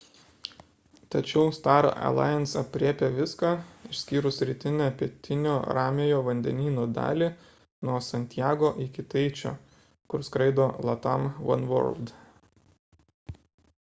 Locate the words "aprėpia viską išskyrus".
2.61-4.39